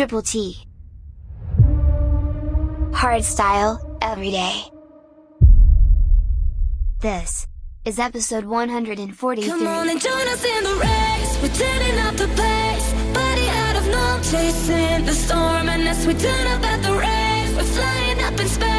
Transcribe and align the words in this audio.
Triple 0.00 0.22
T. 0.22 0.56
Hardstyle, 2.90 3.98
every 4.00 4.30
day. 4.30 4.62
This 7.00 7.46
is 7.84 7.98
episode 7.98 8.46
143. 8.46 9.46
Come 9.46 9.66
on 9.66 9.90
and 9.90 10.00
join 10.00 10.26
us 10.28 10.42
in 10.42 10.64
the 10.64 10.74
race. 10.76 11.42
We're 11.42 11.52
turning 11.52 12.00
up 12.00 12.16
the 12.16 12.28
pace. 12.28 12.92
Body 13.12 13.46
out 13.50 13.76
of 13.76 14.24
chasing 14.24 15.04
the 15.04 15.12
storm. 15.12 15.68
And 15.68 15.86
as 15.86 16.06
we 16.06 16.14
turn 16.14 16.46
up 16.46 16.64
at 16.64 16.82
the 16.82 16.94
race, 16.94 17.54
we're 17.54 17.62
flying 17.64 18.22
up 18.22 18.40
in 18.40 18.48
space. 18.48 18.69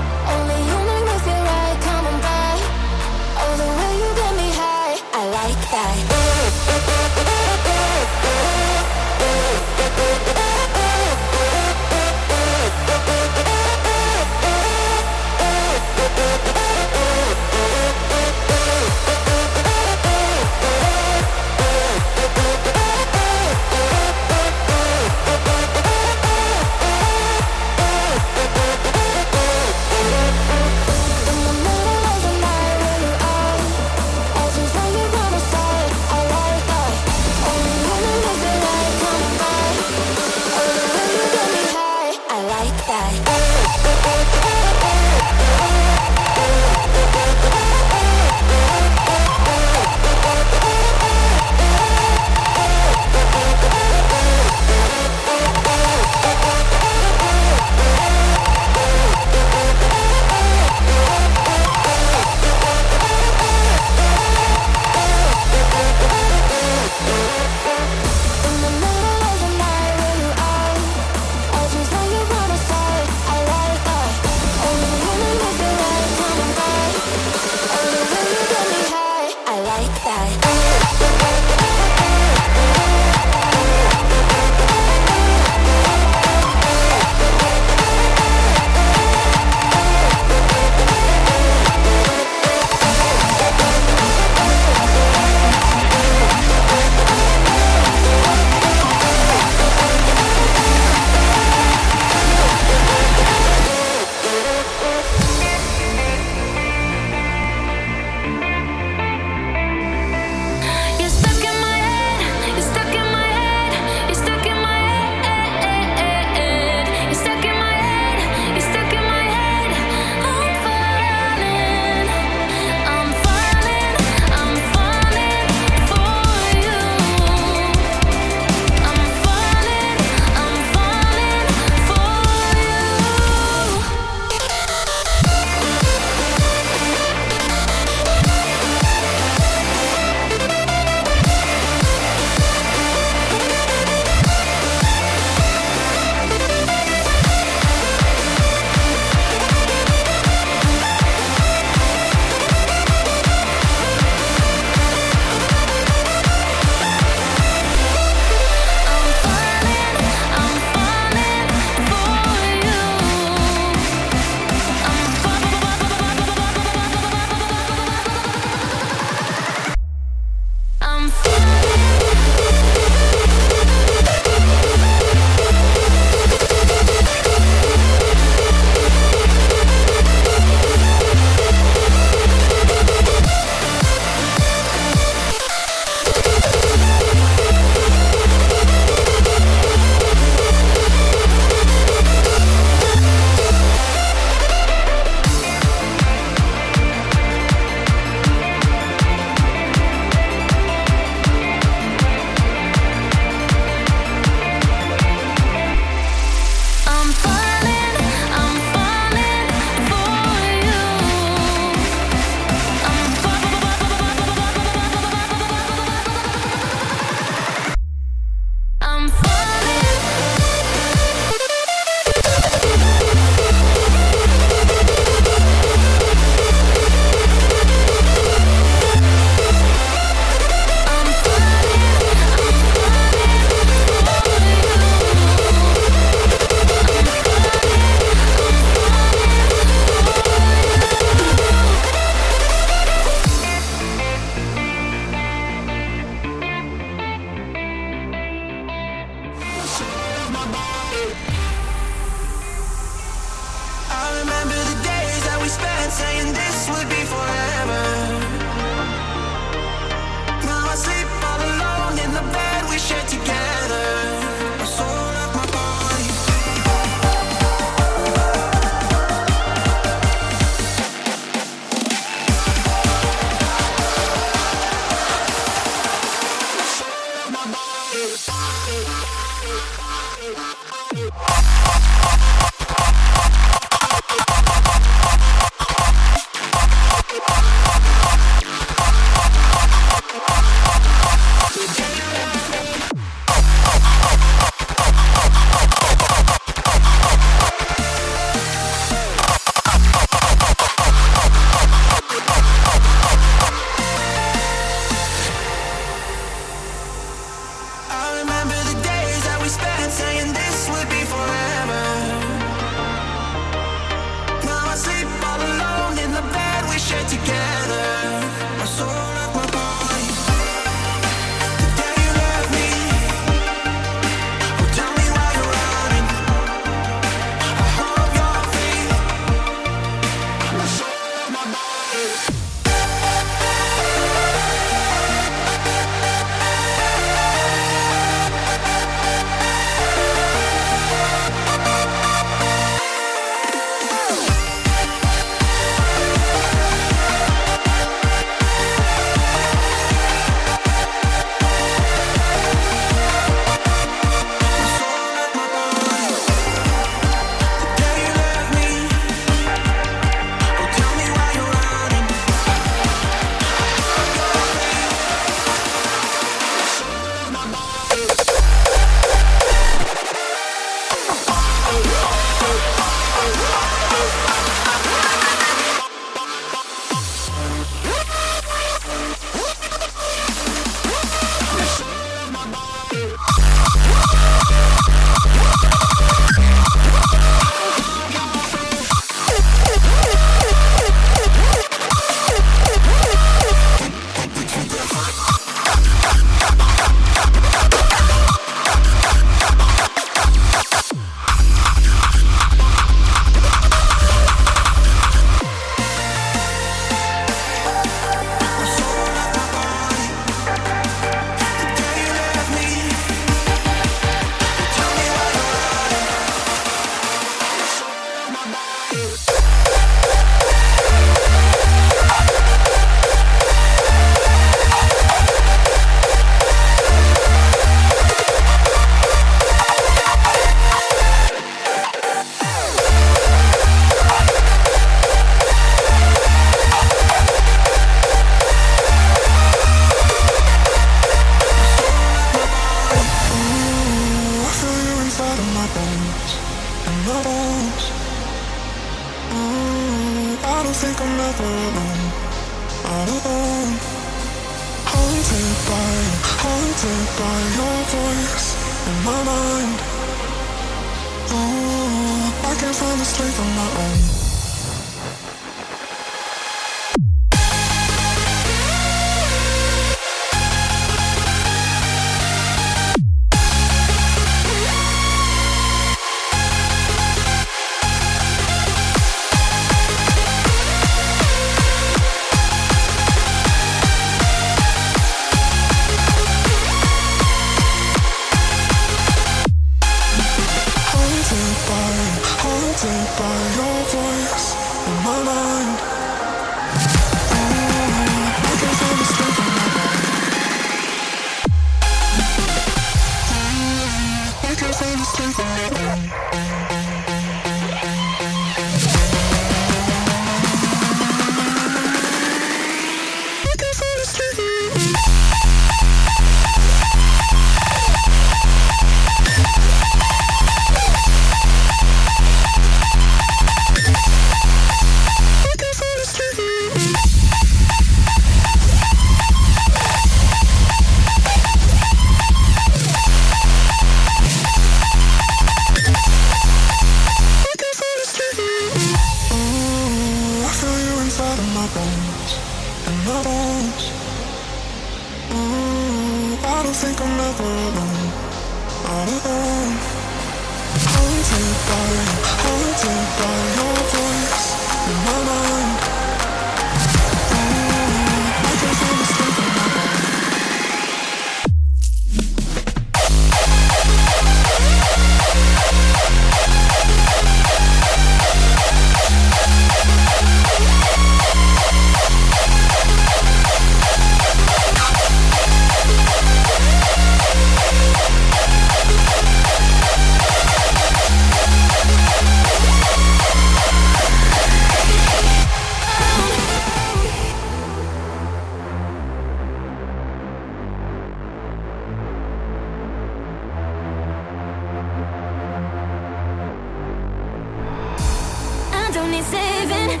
saving? 599.30 600.00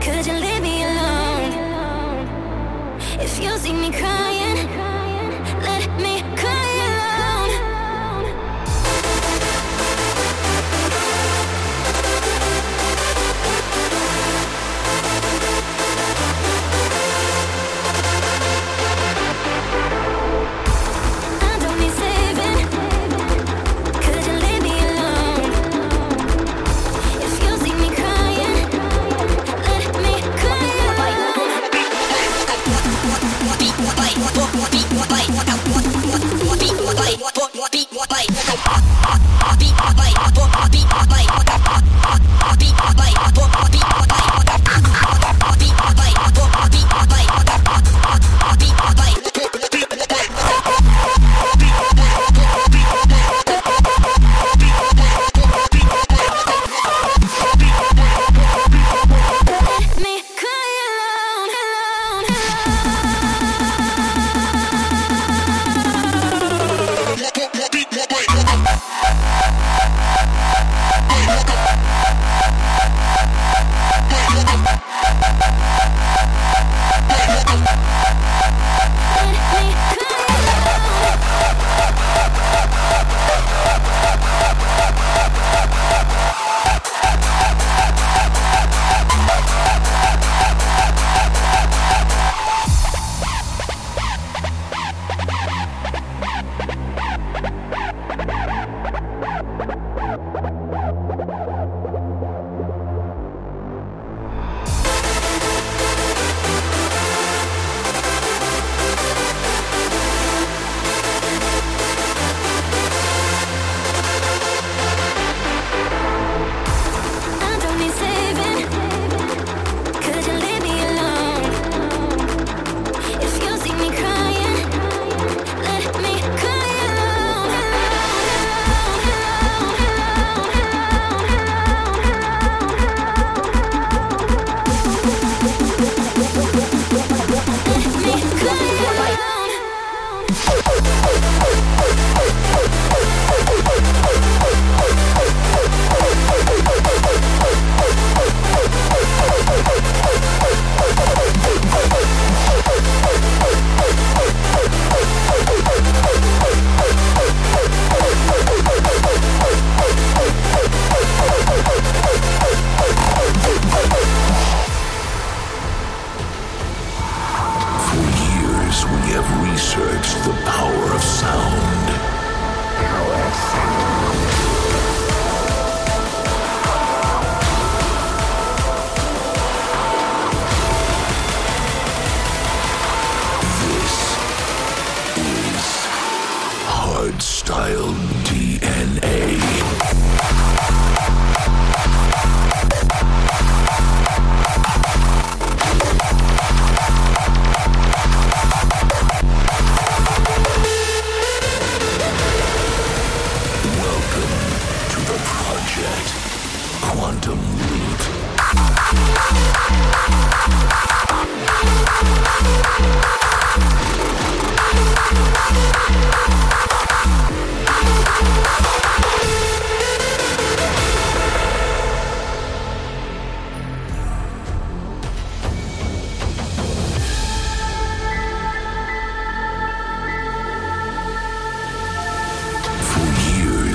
Could 0.00 0.26
you 0.26 0.36
leave 0.44 0.62
me 0.62 0.84
alone? 0.84 1.52
If 3.20 3.42
you 3.42 3.56
see 3.58 3.72
me 3.72 3.90
coming. 3.90 4.25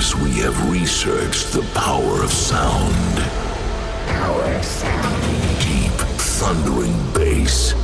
years, 0.02 0.16
we 0.16 0.40
have 0.40 0.70
researched 0.70 1.52
the 1.52 1.62
power 1.74 2.22
of 2.22 2.30
sound. 2.30 3.16
Power 4.06 4.42
of 4.42 4.64
sound. 4.64 5.22
Deep, 5.60 5.92
thundering 6.18 6.96
bass. 7.12 7.74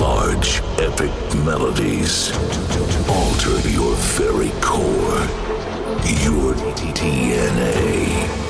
Large, 0.00 0.60
epic 0.80 1.12
melodies. 1.44 2.32
Alter 3.08 3.68
your 3.68 3.94
very 4.18 4.50
core. 4.60 5.20
Your 6.24 6.54
DNA. 6.74 8.49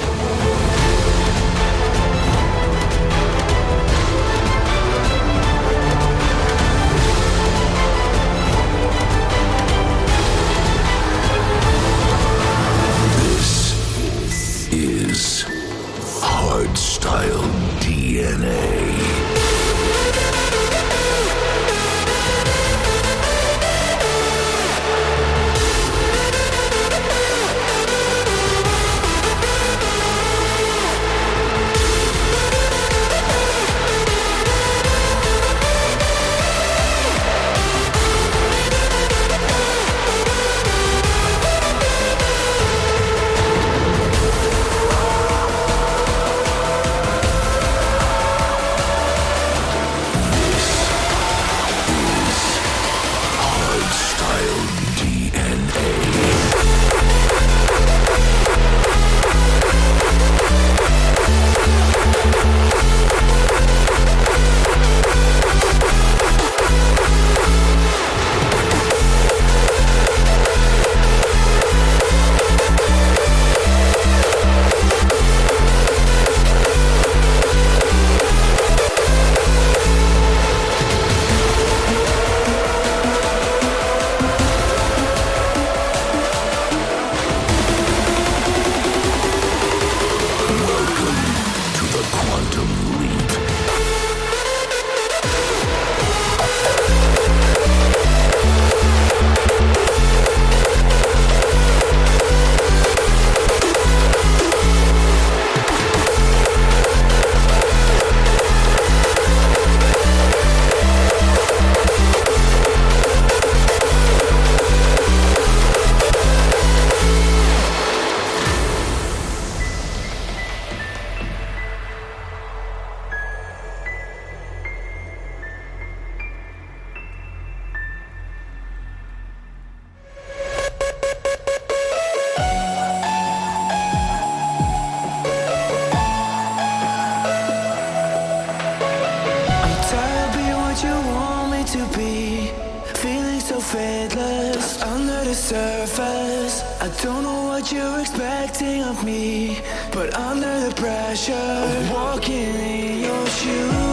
headless 143.90 144.81
under 144.83 145.24
the 145.24 145.35
surface. 145.35 146.55
I 146.81 146.88
don't 147.03 147.22
know 147.24 147.42
what 147.50 147.72
you're 147.72 148.00
expecting 148.00 148.83
of 148.83 149.05
me, 149.05 149.59
but 149.92 150.09
under 150.14 150.55
the 150.66 150.72
pressure 150.74 151.90
walking 151.92 152.55
in 152.72 153.00
your 153.07 153.26
shoes. 153.26 153.89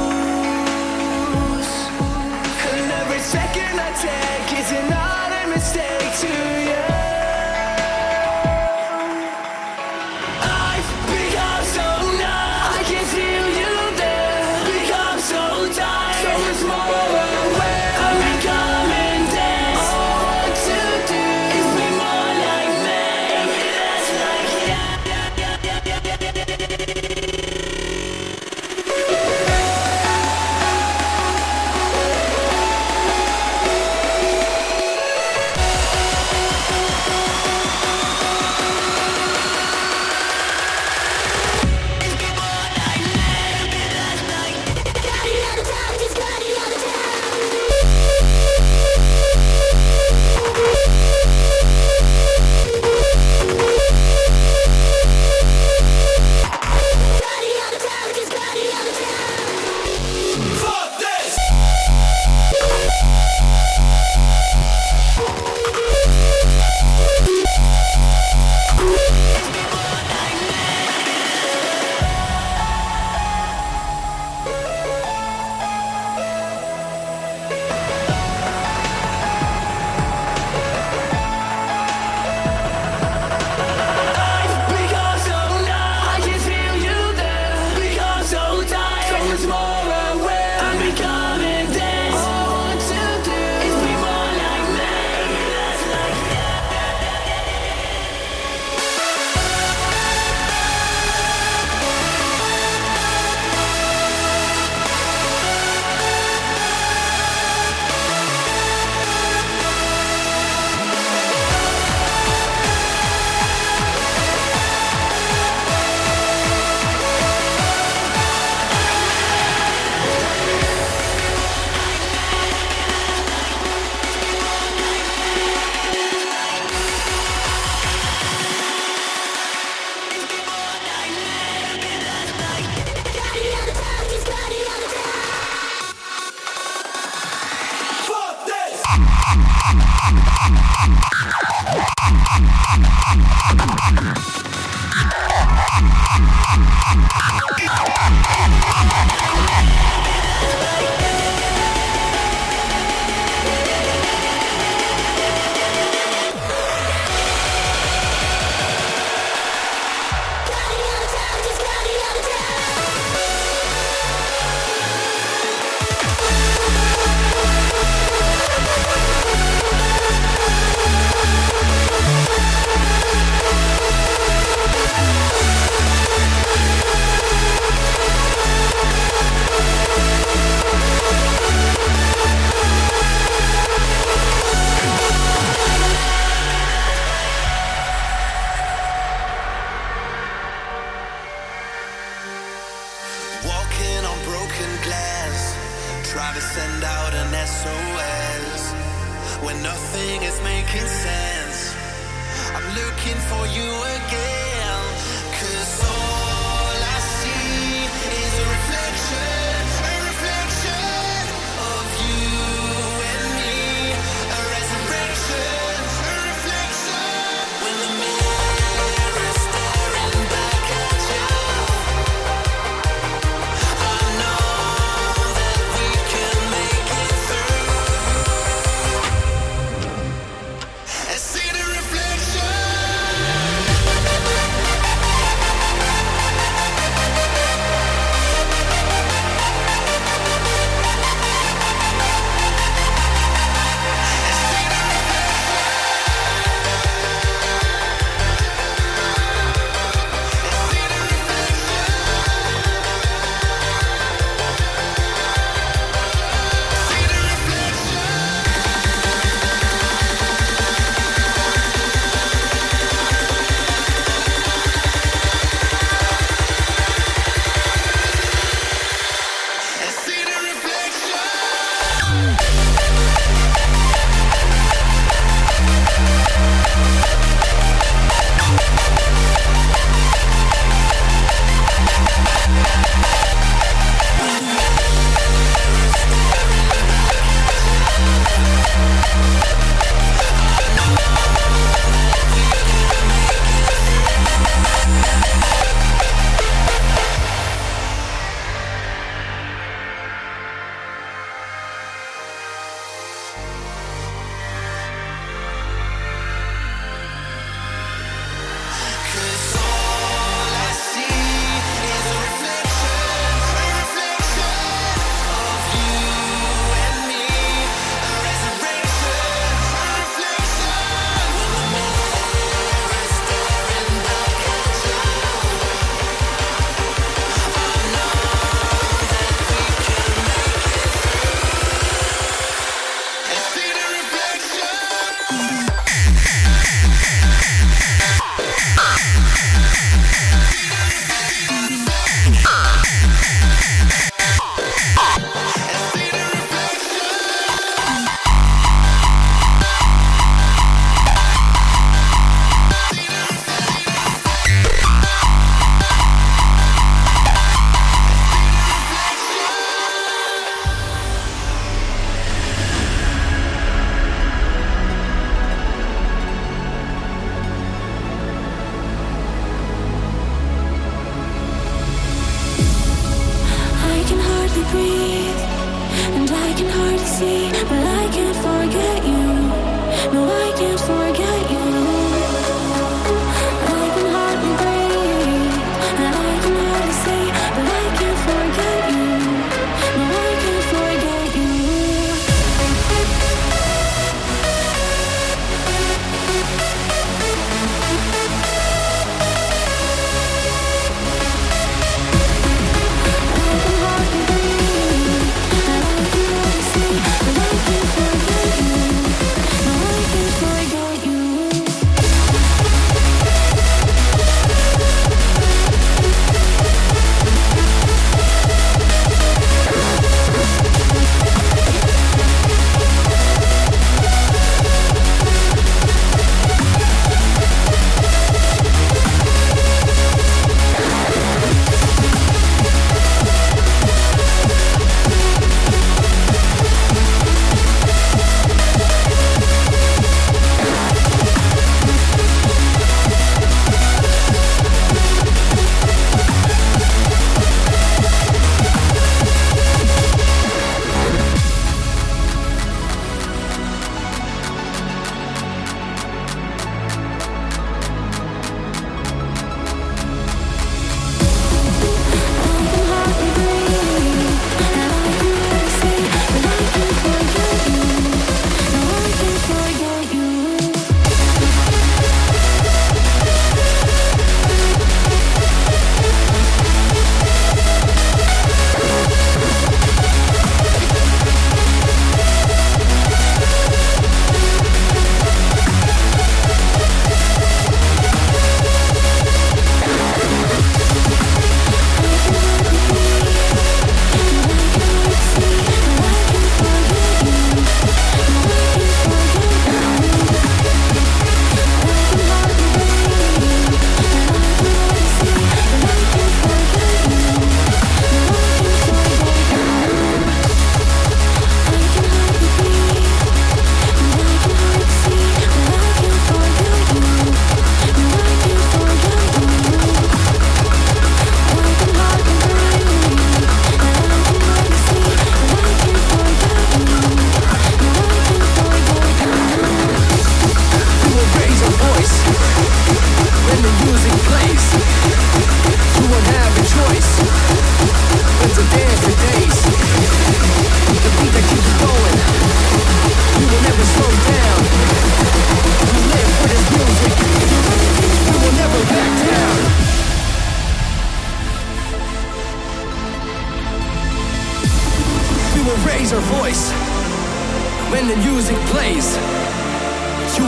You 558.97 559.03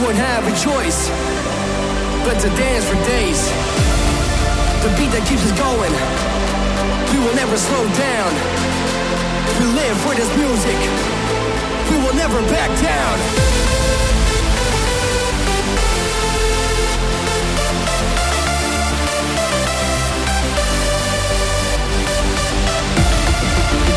won't 0.02 0.16
have 0.16 0.42
a 0.42 0.50
choice 0.58 1.06
but 2.26 2.34
to 2.42 2.48
dance 2.58 2.82
for 2.82 2.98
days. 3.06 3.38
The 4.82 4.90
beat 4.98 5.14
that 5.14 5.22
keeps 5.22 5.46
us 5.46 5.54
going. 5.54 5.94
We 7.14 7.22
will 7.22 7.36
never 7.38 7.54
slow 7.54 7.86
down. 7.94 8.30
We 9.54 9.70
live 9.70 9.94
for 10.02 10.18
this 10.18 10.26
music. 10.34 10.74
We 11.94 12.02
will 12.02 12.14
never 12.18 12.42
back 12.50 12.74
down. 12.82 13.18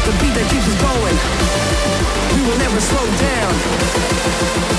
the 0.06 0.14
beat 0.22 0.34
that 0.38 0.46
keeps 0.46 0.68
us 0.70 0.78
going 0.78 2.33
will 2.48 2.58
never 2.58 2.80
slow 2.80 3.06
down. 3.18 3.54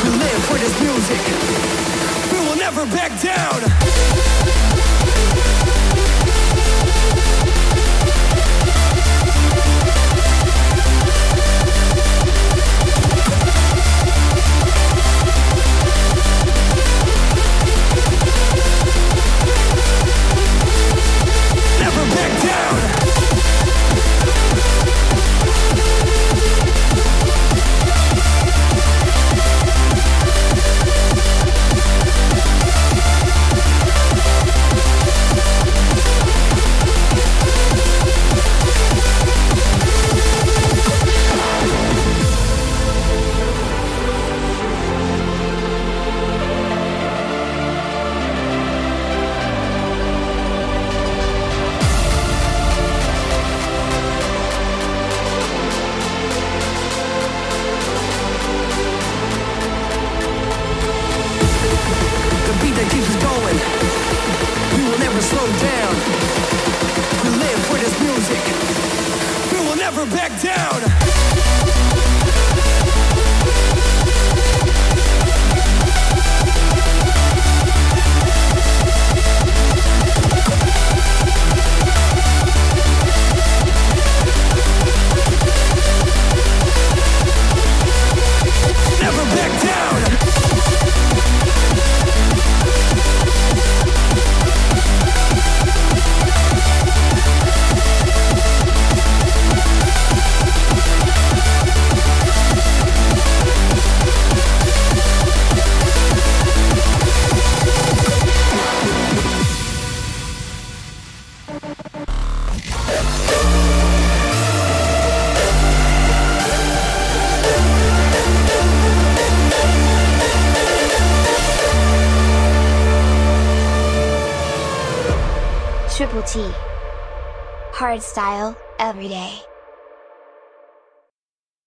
We 0.05 0.11
live 0.11 0.45
for 0.45 0.59
this 0.59 0.75
music. 0.81 1.21
We 2.33 2.39
will 2.47 2.57
never 2.57 2.85
back 2.87 3.13
down. 3.23 5.04